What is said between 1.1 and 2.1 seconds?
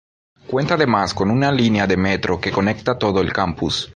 con una línea de